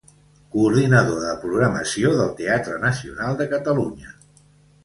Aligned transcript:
Coordinador 0.53 1.19
de 1.25 1.33
programació 1.43 2.13
del 2.21 2.31
Teatre 2.41 2.81
Nacional 2.87 3.39
de 3.43 3.51
Catalunya. 3.53 4.19